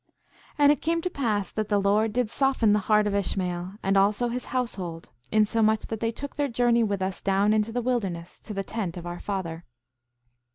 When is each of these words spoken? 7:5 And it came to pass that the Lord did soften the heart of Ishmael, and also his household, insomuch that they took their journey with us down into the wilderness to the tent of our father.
7:5 0.53 0.55
And 0.57 0.71
it 0.71 0.81
came 0.81 0.99
to 1.03 1.11
pass 1.11 1.51
that 1.51 1.69
the 1.69 1.79
Lord 1.79 2.11
did 2.11 2.27
soften 2.31 2.73
the 2.73 2.79
heart 2.89 3.05
of 3.05 3.13
Ishmael, 3.13 3.73
and 3.83 3.95
also 3.95 4.29
his 4.29 4.45
household, 4.45 5.11
insomuch 5.31 5.81
that 5.81 5.99
they 5.99 6.11
took 6.11 6.37
their 6.37 6.47
journey 6.47 6.83
with 6.83 7.03
us 7.03 7.21
down 7.21 7.53
into 7.53 7.71
the 7.71 7.83
wilderness 7.83 8.39
to 8.39 8.55
the 8.55 8.63
tent 8.63 8.97
of 8.97 9.05
our 9.05 9.19
father. 9.19 9.63